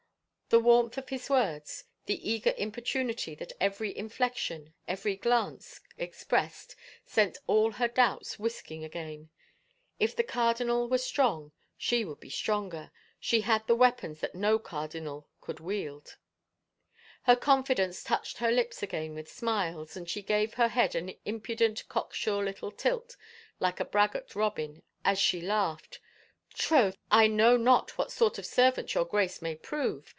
The 0.53 0.59
warmth 0.59 0.97
of 0.97 1.07
his 1.07 1.29
words, 1.29 1.85
the 2.07 2.29
eager 2.29 2.53
importunity 2.57 3.33
that 3.35 3.53
every 3.61 3.97
inflection, 3.97 4.73
every 4.85 5.15
glance 5.15 5.79
expressed 5.97 6.75
sent 7.05 7.37
all 7.47 7.71
her 7.71 7.87
doubts 7.87 8.37
whisking 8.37 8.83
again. 8.83 9.29
If 9.97 10.13
the 10.13 10.25
cardinal 10.25 10.89
were 10.89 10.97
strong, 10.97 11.53
she 11.77 12.03
would 12.03 12.19
be 12.19 12.29
stronger, 12.29 12.91
she 13.17 13.39
that 13.39 13.61
had 13.69 13.69
weapons 13.69 14.19
that 14.19 14.35
no 14.35 14.59
cardinal 14.59 15.29
could 15.39 15.61
wield! 15.61 16.17
Her 17.23 17.37
confidence 17.37 18.03
touched 18.03 18.39
her 18.39 18.51
lips 18.51 18.83
again 18.83 19.13
with 19.13 19.31
smiles, 19.31 19.95
and 19.95 20.09
she 20.09 20.21
gave 20.21 20.55
her 20.55 20.67
head 20.67 20.95
an 20.95 21.15
impudent 21.23 21.87
cock 21.87 22.13
sure 22.13 22.43
little 22.43 22.71
tilt 22.71 23.15
like 23.61 23.79
a 23.79 23.85
braggart 23.85 24.35
robin, 24.35 24.83
as 25.05 25.17
she 25.17 25.39
laughed," 25.39 26.01
Troth, 26.53 26.97
I 27.09 27.27
know 27.27 27.55
not 27.55 27.97
what 27.97 28.11
sort 28.11 28.37
of 28.37 28.45
servant 28.45 28.93
your 28.93 29.05
Grace 29.05 29.41
may 29.41 29.55
prove! 29.55 30.09